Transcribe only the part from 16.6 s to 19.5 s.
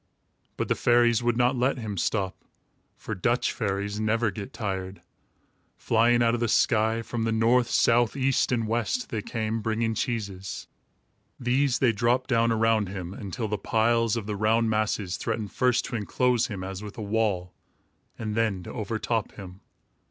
as with a wall, and then to overtop